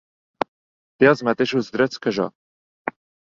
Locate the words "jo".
2.21-2.27